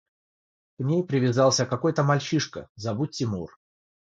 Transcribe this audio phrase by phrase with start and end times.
[0.77, 3.59] –К ней привязался какой-то мальчишка, зовут Тимур.